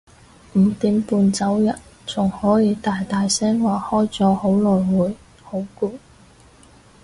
[0.55, 5.93] 五點半走人仲可以大大聲話開咗好耐會好攰